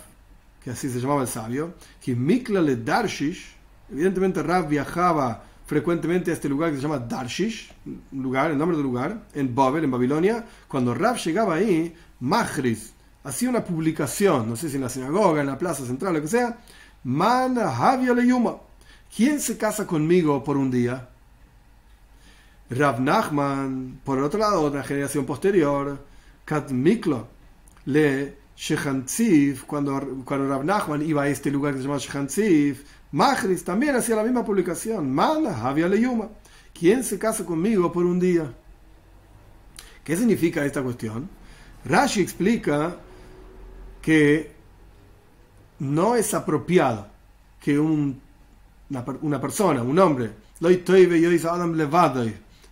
[0.64, 3.56] que así se llamaba el sabio, que Mikla le Darshish,
[3.92, 7.72] evidentemente Rav viajaba frecuentemente a este lugar que se llama Darshish,
[8.12, 10.46] lugar, el nombre del lugar, en Babel, en Babilonia.
[10.68, 15.48] Cuando Rav llegaba ahí, Mahris hacía una publicación, no sé si en la sinagoga, en
[15.48, 16.58] la plaza central, lo que sea,
[17.04, 18.58] Man Havia Yuma.
[19.16, 21.10] ¿Quién se casa conmigo por un día?
[22.70, 26.06] Rav Nachman, por otro lado, otra generación posterior,
[26.46, 27.28] Kat Miklo,
[27.86, 33.64] le Shechantziv, cuando, cuando Rav Nachman iba a este lugar que se llama Shechantziv, Mahris
[33.64, 36.28] también hacía la misma publicación, Mala, Havia Leyuma,
[36.78, 38.54] ¿quién se casa conmigo por un día?
[40.04, 41.30] ¿Qué significa esta cuestión?
[41.86, 42.98] Rashi explica
[44.02, 44.52] que
[45.80, 47.08] no es apropiado
[47.62, 48.20] que un,
[49.22, 50.32] una, persona, un hombre,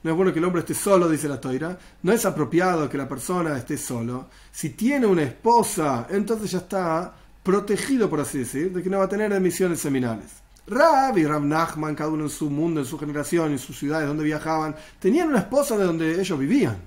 [0.03, 2.97] no es bueno que el hombre esté solo, dice la toira, no es apropiado que
[2.97, 4.27] la persona esté solo.
[4.51, 9.05] Si tiene una esposa, entonces ya está protegido, por así decir, de que no va
[9.05, 10.25] a tener emisiones seminales.
[10.67, 14.07] Rab y Rab Nachman, cada uno en su mundo, en su generación, en sus ciudades
[14.07, 16.77] donde viajaban, tenían una esposa de donde ellos vivían.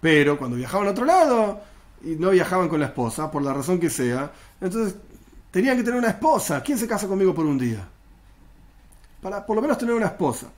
[0.00, 1.60] Pero cuando viajaban a otro lado
[2.04, 4.94] y no viajaban con la esposa, por la razón que sea, entonces
[5.50, 6.62] tenían que tener una esposa.
[6.62, 7.88] ¿Quién se casa conmigo por un día?
[9.22, 10.48] Para por lo menos tener una esposa.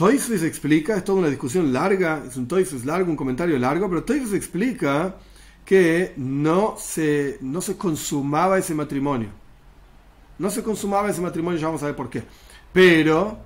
[0.00, 4.02] Toyfus explica, es toda una discusión larga, es un Toyfus largo, un comentario largo, pero
[4.02, 5.16] Toyfus explica
[5.62, 9.28] que no se, no se consumaba ese matrimonio.
[10.38, 12.22] No se consumaba ese matrimonio, ya vamos a ver por qué.
[12.72, 13.40] Pero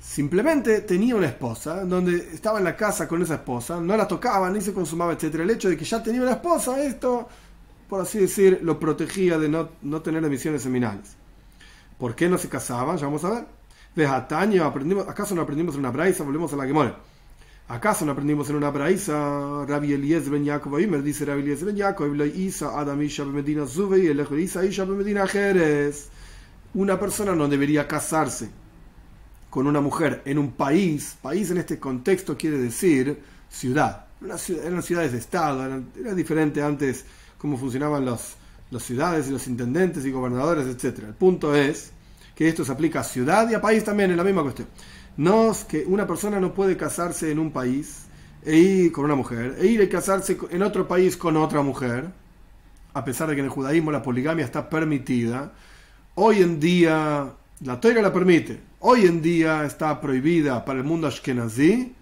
[0.00, 4.50] simplemente tenía una esposa, donde estaba en la casa con esa esposa, no la tocaba
[4.50, 5.32] ni se consumaba, etc.
[5.36, 7.28] El hecho de que ya tenía una esposa, esto,
[7.88, 11.14] por así decir, lo protegía de no, no tener emisiones seminales.
[11.98, 12.96] ¿Por qué no se casaban?
[12.96, 13.53] Ya vamos a ver.
[13.96, 16.24] Aprendimos, ¿acaso no aprendimos en una braisa?
[16.24, 16.96] Volvemos a la Gemora.
[17.68, 19.64] ¿Acaso no aprendimos en una braisa?
[19.66, 24.08] Rabbi Eliezer ben Yaakov dice Rabbi Eliezer ben Yaakov, Isa Adam Isha Medina Zube y
[24.08, 26.08] el Isa Isha Medina Jerez.
[26.74, 28.50] Una persona no debería casarse
[29.48, 33.16] con una mujer en un país, país en este contexto quiere decir
[33.48, 34.06] ciudad.
[34.20, 37.04] eran ciudades de Estado, era diferente antes
[37.38, 38.34] cómo funcionaban los,
[38.72, 41.04] las ciudades y los intendentes y gobernadores, etc.
[41.06, 41.93] El punto es
[42.34, 44.68] que esto se aplica a ciudad y a país también, es la misma cuestión.
[45.16, 48.06] No es que una persona no puede casarse en un país
[48.44, 52.10] e ir con una mujer, e ir a casarse en otro país con otra mujer,
[52.92, 55.52] a pesar de que en el judaísmo la poligamia está permitida.
[56.16, 61.06] Hoy en día, la Torah la permite, hoy en día está prohibida para el mundo
[61.06, 61.94] ashkenazí,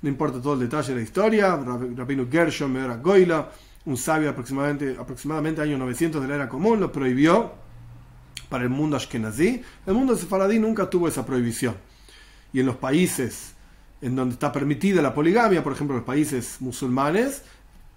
[0.00, 3.50] no importa todo el detalle de la historia, Rabino Gershom era Goila,
[3.86, 7.67] un sabio aproximadamente, aproximadamente año 900 de la era común, lo prohibió
[8.48, 9.62] para el mundo ashkenazí.
[9.86, 11.74] El mundo sefaradí nunca tuvo esa prohibición
[12.52, 13.54] y en los países
[14.00, 17.42] en donde está permitida la poligamia, por ejemplo, los países musulmanes,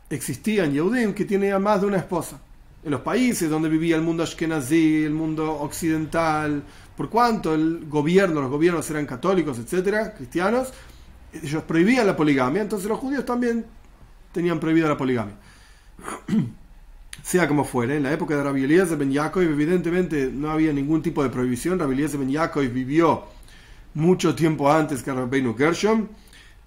[0.10, 2.40] existían Yehudim que tenían más de una esposa.
[2.84, 6.64] En los países donde vivía el mundo ashkenazí, el mundo occidental,
[6.98, 10.74] por cuanto el gobierno, los gobiernos eran católicos, etcétera, cristianos,
[11.32, 13.66] ellos prohibían la poligamia, entonces los judíos también
[14.32, 15.36] tenían prohibida la poligamia.
[17.24, 21.02] sea como fuere, en la época de Rabbi Eliezer ben Yaakov, evidentemente no había ningún
[21.02, 21.80] tipo de prohibición.
[21.80, 23.26] Rabbi Eliezer ben Yaakov vivió
[23.94, 26.08] mucho tiempo antes que Rabbeinu Gershom,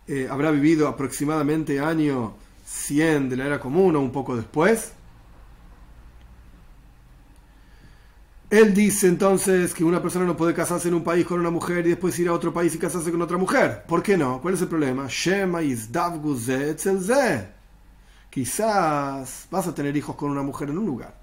[0.06, 2.34] eh, habrá vivido aproximadamente año
[2.66, 4.92] 100 de la era común o un poco después.
[8.50, 11.86] Él dice entonces que una persona no puede casarse en un país con una mujer
[11.86, 13.84] y después ir a otro país y casarse con otra mujer.
[13.88, 14.40] ¿Por qué no?
[14.40, 15.06] ¿Cuál es el problema?
[15.08, 15.62] Shema
[18.34, 21.14] Quizás vas a tener hijos con una mujer en un lugar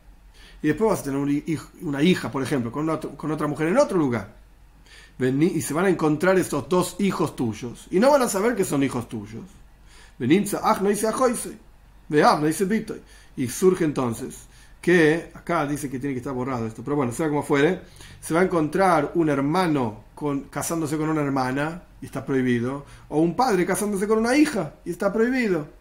[0.64, 1.44] y después vas a tener
[1.82, 4.34] una hija, por ejemplo, con, otra mujer en otro lugar
[5.20, 8.64] y se van a encontrar estos dos hijos tuyos y no van a saber que
[8.64, 9.44] son hijos tuyos.
[13.36, 14.38] Y surge entonces
[14.80, 17.82] que, acá dice que tiene que estar borrado esto, pero bueno, sea como fuere,
[18.22, 23.20] se va a encontrar un hermano con, casándose con una hermana y está prohibido, o
[23.20, 25.81] un padre casándose con una hija y está prohibido.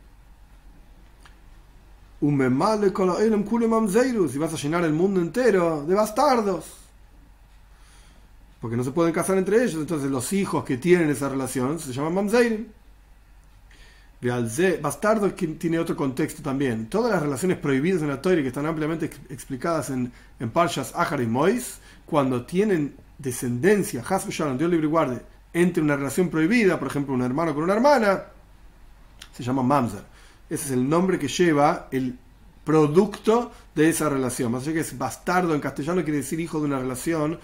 [4.35, 6.76] Y vas a llenar el mundo entero de bastardos.
[8.61, 11.94] porque no se pueden casar entre ellos, entonces los hijos que tienen esa relación se
[11.94, 12.66] llaman mamzeirim.
[14.83, 16.90] Bastardo tiene otro contexto también.
[16.90, 21.22] Todas las relaciones prohibidas en la Torah que están ampliamente explicadas en, en Parshas Ahar
[21.22, 24.90] y Mois, cuando tienen descendencia, Hasbe Dios libre
[25.52, 28.24] entre una relación prohibida, por ejemplo, un hermano con una hermana,
[29.33, 30.10] se llama mamzer.
[30.50, 32.18] Ese es el nombre que lleva el
[32.64, 34.50] producto de esa relación.
[34.50, 37.38] Más que es bastardo en castellano, quiere decir hijo de una relación.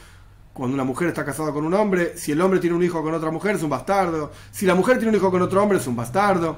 [0.52, 3.14] Cuando una mujer está casada con un hombre, si el hombre tiene un hijo con
[3.14, 4.32] otra mujer, es un bastardo.
[4.50, 6.56] Si la mujer tiene un hijo con otro hombre, es un bastardo.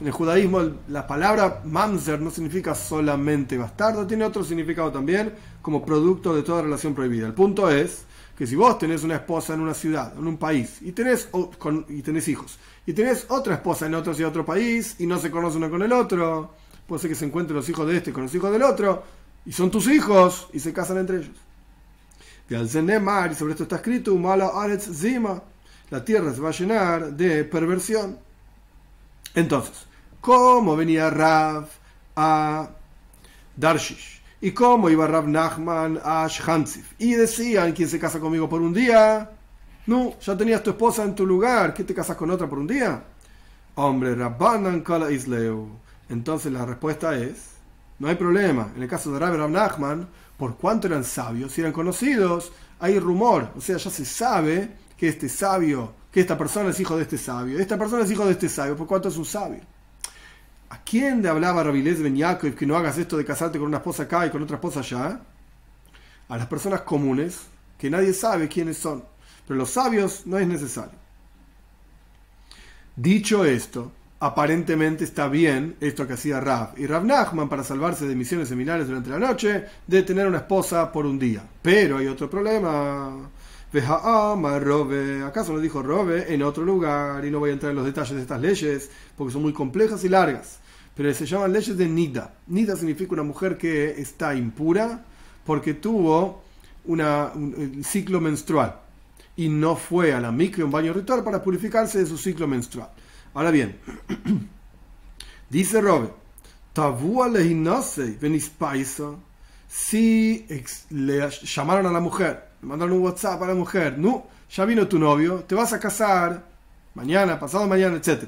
[0.00, 5.32] En el judaísmo, la palabra mamzer no significa solamente bastardo, tiene otro significado también
[5.62, 7.26] como producto de toda relación prohibida.
[7.26, 8.04] El punto es
[8.36, 11.28] que si vos tenés una esposa en una ciudad, en un país, y tenés,
[11.88, 15.30] y tenés hijos, y tenés otra esposa en otro, y otro país, y no se
[15.30, 16.54] conoce uno con el otro,
[16.86, 19.02] puede ser que se encuentren los hijos de este con los hijos del otro,
[19.46, 21.36] y son tus hijos, y se casan entre ellos.
[22.50, 25.42] Y al y sobre esto está escrito, Mala Zima,
[25.88, 28.25] la tierra se va a llenar de perversión.
[29.36, 29.86] Entonces,
[30.22, 31.68] ¿cómo venía Rav
[32.16, 32.70] a
[33.54, 34.22] Darshish?
[34.40, 36.94] ¿Y cómo iba Rav Nachman a Shhantzif?
[36.98, 39.30] Y decían, ¿quién se casa conmigo por un día?
[39.86, 42.66] No, ya tenías tu esposa en tu lugar, ¿qué te casas con otra por un
[42.66, 43.04] día?
[43.74, 45.68] Hombre, Rabbanan Kala Isleu.
[46.08, 47.56] Entonces la respuesta es,
[47.98, 48.72] no hay problema.
[48.74, 52.98] En el caso de Rabbi Rav Nachman, por cuanto eran sabios y eran conocidos, hay
[52.98, 57.02] rumor, o sea, ya se sabe que este sabio, que esta persona es hijo de
[57.02, 59.60] este sabio, esta persona es hijo de este sabio, por cuanto es un sabio.
[60.70, 63.76] ¿A quién le hablaba Rabilés Ben Yaakov que no hagas esto de casarte con una
[63.76, 65.20] esposa acá y con otra esposa allá?
[66.30, 67.40] A las personas comunes,
[67.76, 69.04] que nadie sabe quiénes son.
[69.46, 70.98] Pero los sabios no es necesario.
[72.96, 76.78] Dicho esto, aparentemente está bien esto que hacía Rav.
[76.78, 80.90] Y Rav Nachman, para salvarse de misiones seminarias durante la noche, de tener una esposa
[80.90, 81.42] por un día.
[81.60, 83.28] Pero hay otro problema.
[85.26, 87.24] ¿Acaso lo dijo Robe en otro lugar?
[87.24, 90.04] Y no voy a entrar en los detalles de estas leyes porque son muy complejas
[90.04, 90.58] y largas.
[90.94, 92.34] Pero se llaman leyes de Nida.
[92.46, 95.04] Nida significa una mujer que está impura
[95.44, 96.42] porque tuvo
[96.86, 98.80] una, un, ciclo menstrual
[99.36, 102.88] y no fue a la micro, un baño ritual, para purificarse de su ciclo menstrual.
[103.34, 103.78] Ahora bien,
[105.50, 106.10] dice Robe,
[109.68, 110.46] si
[110.90, 114.86] le llamaron a la mujer, le mandaron un WhatsApp a la mujer, no, ya vino
[114.86, 116.44] tu novio, te vas a casar
[116.94, 118.24] mañana, pasado mañana, etc.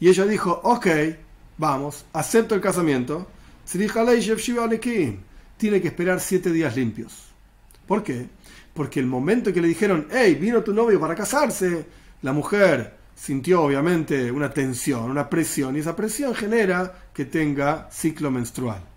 [0.00, 0.86] Y ella dijo, ok,
[1.58, 3.26] vamos, acepto el casamiento.
[5.56, 7.28] Tiene que esperar siete días limpios.
[7.86, 8.28] ¿Por qué?
[8.72, 11.86] Porque el momento que le dijeron, hey, vino tu novio para casarse,
[12.22, 18.30] la mujer sintió obviamente una tensión, una presión, y esa presión genera que tenga ciclo
[18.30, 18.93] menstrual.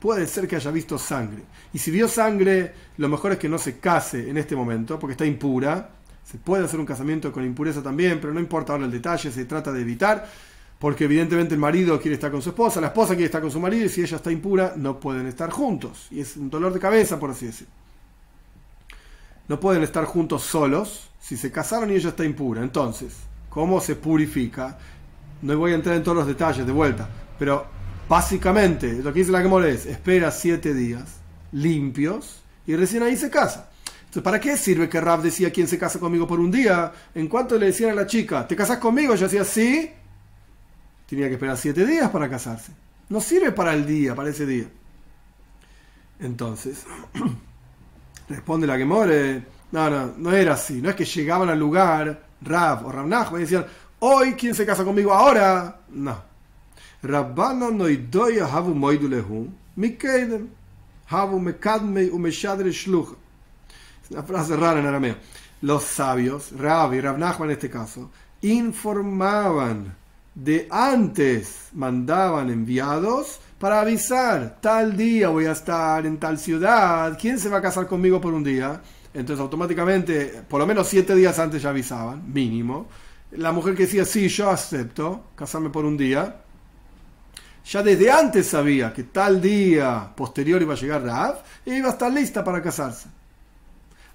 [0.00, 1.42] Puede ser que haya visto sangre.
[1.74, 5.12] Y si vio sangre, lo mejor es que no se case en este momento, porque
[5.12, 5.90] está impura.
[6.24, 9.44] Se puede hacer un casamiento con impureza también, pero no importa ahora el detalle, se
[9.44, 10.26] trata de evitar,
[10.78, 13.60] porque evidentemente el marido quiere estar con su esposa, la esposa quiere estar con su
[13.60, 16.06] marido, y si ella está impura, no pueden estar juntos.
[16.10, 17.74] Y es un dolor de cabeza, por así decirlo.
[19.48, 23.16] No pueden estar juntos solos, si se casaron y ella está impura, entonces,
[23.50, 24.78] ¿cómo se purifica?
[25.42, 27.08] No voy a entrar en todos los detalles de vuelta,
[27.38, 27.66] pero
[28.10, 31.04] básicamente lo que dice la Gemora es, espera siete días
[31.52, 33.70] limpios y recién ahí se casa.
[34.00, 36.92] Entonces, ¿para qué sirve que Rab decía quién se casa conmigo por un día?
[37.14, 39.14] En cuanto le decían a la chica, ¿te casas conmigo?
[39.14, 39.88] Ella decía, sí.
[41.08, 42.72] Tenía que esperar siete días para casarse.
[43.08, 44.66] No sirve para el día, para ese día.
[46.18, 46.84] Entonces,
[48.28, 50.82] responde la Gemore no, no, no era así.
[50.82, 53.66] No es que llegaban al lugar, Rab o Rab y decían,
[54.00, 55.82] hoy, ¿quién se casa conmigo ahora?
[55.90, 56.29] No.
[57.02, 60.48] Rabbana no idoya havu moidulehu, mikeidem,
[61.06, 63.16] havu mekadmei umeshadre shlucha.
[64.04, 65.16] Es una frase rara en arameo.
[65.62, 68.10] Los sabios, Rab y Rab en este caso,
[68.42, 69.94] informaban
[70.34, 77.38] de antes, mandaban enviados para avisar, tal día voy a estar en tal ciudad, ¿quién
[77.38, 78.80] se va a casar conmigo por un día?
[79.12, 82.86] Entonces automáticamente, por lo menos siete días antes ya avisaban, mínimo.
[83.32, 86.42] La mujer que decía, sí, yo acepto casarme por un día,
[87.64, 91.92] ya desde antes sabía que tal día posterior iba a llegar Rav y iba a
[91.92, 93.08] estar lista para casarse.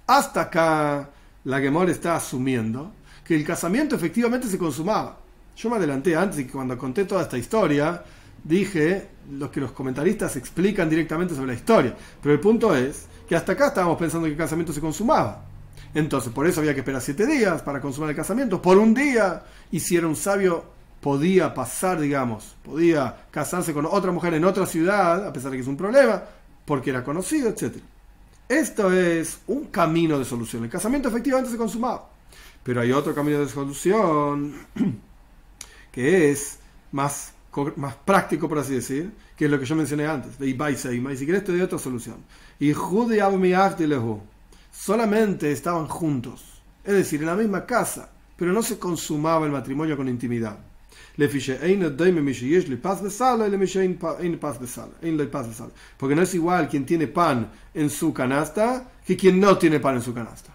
[0.07, 1.09] Hasta acá
[1.43, 2.91] la Gemor está asumiendo
[3.23, 5.17] que el casamiento efectivamente se consumaba.
[5.55, 8.03] Yo me adelanté antes y cuando conté toda esta historia
[8.43, 11.95] dije lo que los comentaristas explican directamente sobre la historia.
[12.21, 15.45] Pero el punto es que hasta acá estábamos pensando que el casamiento se consumaba.
[15.93, 18.61] Entonces, por eso había que esperar siete días para consumar el casamiento.
[18.61, 20.74] Por un día, un sabio,
[21.05, 25.61] podía pasar, digamos, podía casarse con otra mujer en otra ciudad, a pesar de que
[25.61, 26.23] es un problema,
[26.65, 27.75] porque era conocido, etc.
[28.49, 30.63] Esto es un camino de solución.
[30.63, 32.09] El casamiento efectivamente se consumaba.
[32.63, 34.55] Pero hay otro camino de solución
[35.91, 36.57] que es
[36.91, 37.35] más,
[37.75, 40.41] más práctico, por así decir, que es lo que yo mencioné antes.
[40.41, 42.17] Y si quieres te doy otra solución.
[42.59, 42.73] Y
[44.71, 46.63] solamente estaban juntos.
[46.83, 50.57] Es decir, en la misma casa, pero no se consumaba el matrimonio con intimidad.
[55.97, 59.95] Porque no es igual quien tiene pan en su canasta que quien no tiene pan
[59.95, 60.53] en su canasta.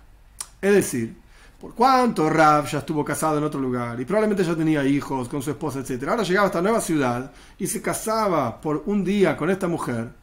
[0.61, 1.17] Es decir,
[1.61, 5.43] por cuánto Rav ya estuvo casado en otro lugar y probablemente ya tenía hijos con
[5.43, 6.09] su esposa, etc.
[6.09, 10.20] Ahora llegaba a esta nueva ciudad y se casaba por un día con esta mujer.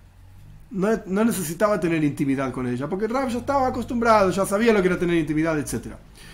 [0.70, 4.90] No, necesitaba tener intimidad con ella, porque Rav ya estaba acostumbrado, ya sabía lo que
[4.90, 5.94] era tener intimidad, etc.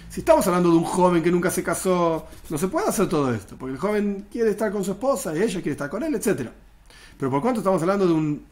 [0.10, 3.32] Si estamos hablando de un joven que nunca se casó, no se puede hacer todo
[3.34, 6.16] esto, porque el joven quiere estar con su esposa y ella quiere estar con él,
[6.16, 6.50] etc.
[7.18, 8.46] Pero por cuanto estamos hablando de un,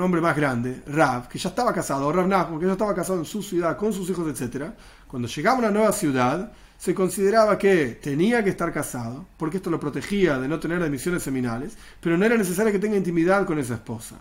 [0.00, 3.24] hombre más grande, Rav, que ya estaba casado, o Nachman, que ya estaba casado en
[3.24, 4.72] su ciudad con sus hijos, etc.
[5.06, 9.70] Cuando llegaba a una nueva ciudad, se consideraba que tenía que estar casado, porque esto
[9.70, 13.58] lo protegía de no tener emisiones seminales, pero no era necesario que tenga intimidad con
[13.58, 14.16] esa esposa.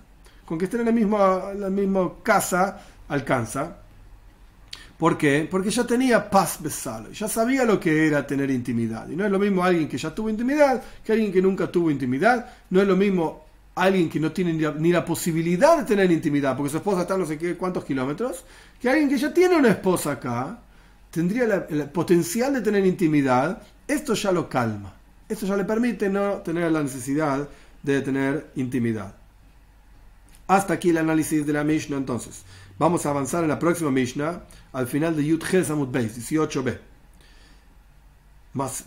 [0.49, 3.77] Con que esté en la misma, la misma casa alcanza.
[4.97, 5.47] ¿Por qué?
[5.49, 9.07] Porque ya tenía paz besalo, ya sabía lo que era tener intimidad.
[9.09, 11.91] Y no es lo mismo alguien que ya tuvo intimidad que alguien que nunca tuvo
[11.91, 12.51] intimidad.
[12.71, 13.45] No es lo mismo
[13.75, 17.27] alguien que no tiene ni la, posibilidad de tener intimidad, porque su esposa está no
[17.27, 18.43] sé qué cuántos kilómetros,
[18.81, 20.61] que alguien que ya tiene una esposa acá,
[21.11, 23.61] tendría el potencial de tener intimidad.
[23.87, 24.95] Esto ya lo calma.
[25.29, 27.47] Esto ya le permite no tener la necesidad
[27.83, 29.18] de tener intimidad.
[30.49, 32.43] Hasta aquí el análisis de la Mishnah entonces.
[32.79, 36.75] Vamos a avanzar en la próxima Mishnah, al final de Yud Samud Beis, 18b.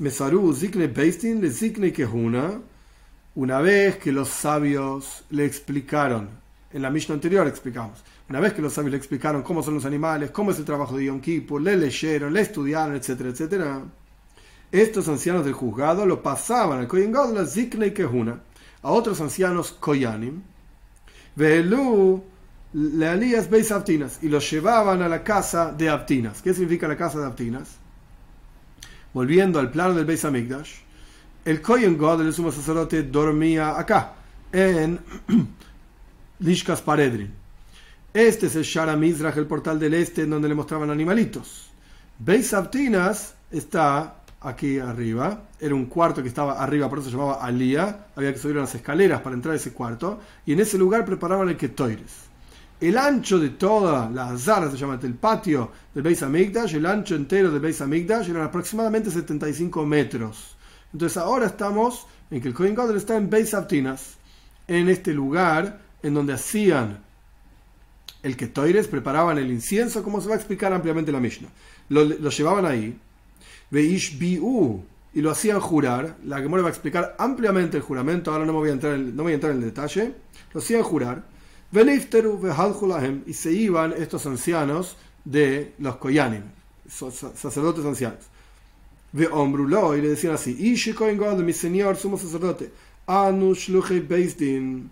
[0.01, 2.61] Mesaru Zikne Beistin le Zikne Kehuna.
[3.37, 6.31] Una vez que los sabios le explicaron,
[6.73, 9.85] en la Mishnah anterior explicamos, una vez que los sabios le explicaron cómo son los
[9.85, 13.83] animales, cómo es el trabajo de Yom Kippur, le leyeron, le estudiaron, etcétera, etcétera,
[14.73, 18.41] estos ancianos del juzgado lo pasaban al Kohen Gadol, Zikne Kehuna,
[18.83, 20.43] a otros ancianos Koyanim,
[21.35, 22.23] Velu
[22.75, 26.41] le alías Beis Abtinas y los llevaban a la casa de Abtinas.
[26.43, 27.77] ¿Qué significa la casa de Abtinas?
[29.13, 30.73] Volviendo al plano del Beis Amigdash,
[31.45, 34.15] el Kohen God, el sumo sacerdote, dormía acá,
[34.53, 34.99] en
[36.39, 37.33] Lishkas Paredrin.
[38.15, 41.71] Este es el Shara Mizrach, el portal del este, en donde le mostraban animalitos.
[42.19, 45.45] Beis Abtinas está aquí arriba.
[45.61, 48.07] Era un cuarto que estaba arriba, por eso se llamaba Alía.
[48.17, 50.21] Había que subir unas escaleras para entrar a ese cuarto.
[50.47, 52.33] Y en ese lugar preparaban el Ketoires
[52.83, 57.15] el ancho de toda la Zara, se llama el patio del Beis Hamikdash, el ancho
[57.15, 60.57] entero del Beis Hamikdash eran aproximadamente 75 metros.
[60.93, 64.17] Entonces ahora estamos en que el Kohen Gadol está en Beis Abtinas,
[64.67, 66.99] en este lugar en donde hacían
[68.25, 71.49] el Ketoires, preparaban el incienso, como se va a explicar ampliamente la Mishnah.
[71.89, 72.99] Lo, llevaban ahí,
[73.73, 76.17] Veish Biu, y lo hacían jurar.
[76.25, 79.23] La que va a explicar ampliamente el juramento, ahora no, me voy a entrar no
[79.25, 80.15] voy a entrar en el detalle.
[80.53, 81.25] Lo hacían jurar
[83.27, 86.43] y se iban estos ancianos de los Koyanim,
[86.87, 88.21] sacerdotes ancianos.
[89.13, 89.29] Ve
[89.97, 90.55] y le decían así:
[91.43, 92.71] mi señor, sumo sacerdote,
[94.01, 94.91] Beisdin.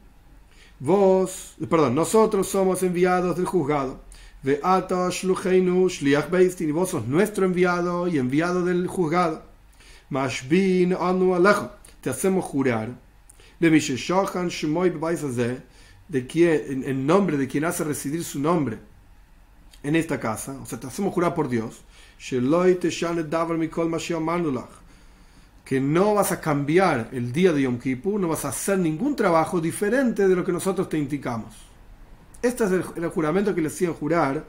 [0.78, 4.00] Vos, perdón, nosotros somos enviados del juzgado.
[4.42, 6.68] Ve Ata Shliach Beisdin.
[6.68, 9.42] Y vos sos nuestro enviado y enviado del juzgado.
[10.08, 11.70] Mashbin Anu Alejo.
[12.00, 12.90] Te hacemos jurar.
[13.58, 15.70] De Misheshohan Shemoy Bebaisazeh
[16.10, 18.78] de quien, en, nombre de quien hace residir su nombre
[19.82, 21.82] en esta casa, o sea, te hacemos jurar por Dios,
[25.64, 29.14] que no vas a cambiar el día de Yom Kippur, no vas a hacer ningún
[29.14, 31.69] trabajo diferente de lo que nosotros te indicamos.
[32.42, 34.44] Este es el, juramento que le hacían jurar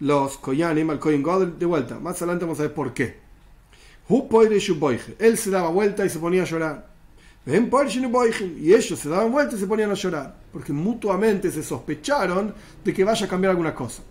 [0.00, 1.98] los Koyanim al Kohen God de vuelta.
[1.98, 3.16] Más adelante vamos a ver por qué.
[5.18, 6.86] Él se daba vuelta y se ponía a llorar.
[7.46, 12.52] Y ellos se daban vuelta y se ponían a llorar, porque mutuamente se sospecharon
[12.84, 14.02] de que vaya a cambiar alguna cosa.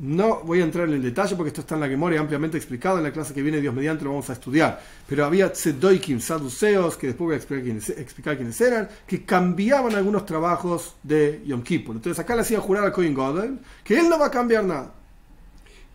[0.00, 2.98] No voy a entrar en el detalle porque esto está en la memoria ampliamente explicado
[2.98, 4.80] en la clase que viene, Dios mediante, lo vamos a estudiar.
[5.06, 9.94] Pero había tzedoikim, saduceos, que después voy a explicar quiénes, explicar quiénes eran, que cambiaban
[9.94, 11.96] algunos trabajos de Yom Kippur.
[11.96, 14.94] Entonces acá le hacían jurar al Kohen Godel que él no va a cambiar nada.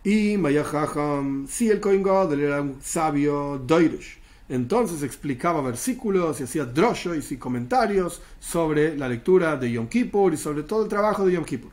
[0.02, 6.66] Y Mayahaham, si el Kohen Godel era un sabio Doirish entonces explicaba versículos y hacía
[6.66, 11.32] droshois y comentarios sobre la lectura de Yom Kippur y sobre todo el trabajo de
[11.32, 11.72] Yom Kippur.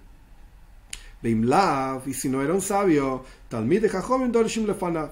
[1.23, 5.09] Y si no era un sabio, Talmid de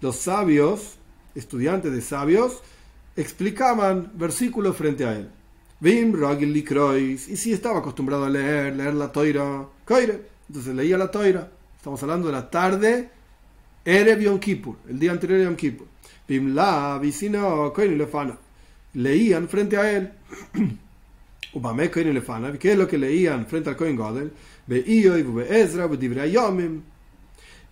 [0.00, 0.96] Los sabios,
[1.34, 2.62] estudiantes de sabios,
[3.16, 5.30] explicaban versículos frente a él.
[5.78, 9.66] Vim y si estaba acostumbrado a leer, leer la toira,
[10.48, 11.50] Entonces leía la toira.
[11.76, 13.10] Estamos hablando de la tarde,
[13.84, 15.86] Erev Yom Kippur, el día anterior a Yom Kippur.
[16.28, 18.38] Bimla, Vicino, Kohen Lefana.
[18.94, 20.12] Leían frente a él.
[21.54, 22.52] Ubame Kohen Lefana.
[22.58, 24.32] ¿Qué es lo que leían frente al Kohen Gadol?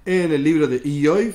[0.06, 1.34] En el libro de Ioiv,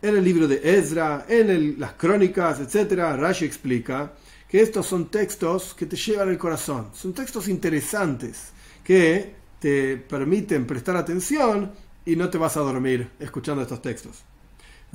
[0.00, 2.92] en el libro de Ezra, en el, las crónicas, etc.
[3.16, 4.12] Rashi explica
[4.48, 6.88] que estos son textos que te llevan el corazón.
[6.94, 8.50] Son textos interesantes
[8.82, 11.72] que te permiten prestar atención
[12.06, 14.22] y no te vas a dormir escuchando estos textos.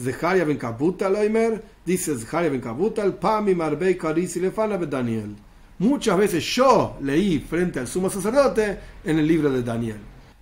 [0.01, 5.35] Zeharia ben Kabutal, dice Zeharia ben Kabutal, Pami Marbei Karisi Lefana Daniel.
[5.83, 9.97] Muchas veces yo leí frente al sumo sacerdote en el libro de Daniel.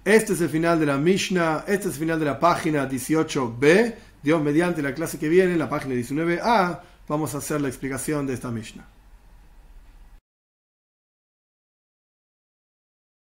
[0.05, 3.95] Este es el final de la Mishnah, este es el final de la página 18b.
[4.21, 8.35] Dios mediante la clase que viene, la página 19a, vamos a hacer la explicación de
[8.35, 8.87] esta Mishnah.